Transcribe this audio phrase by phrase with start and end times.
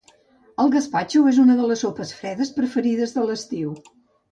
[0.63, 3.79] El gaspatxo és una de les sopes fredes preferides de l'estiu